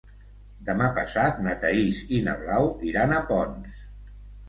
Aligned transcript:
Demà 0.69 0.87
passat 0.95 1.37
na 1.49 1.55
Thaís 1.65 2.01
i 2.19 2.25
na 2.31 2.37
Blau 2.43 2.73
iran 2.93 3.19
a 3.19 3.25
Ponts. 3.33 3.83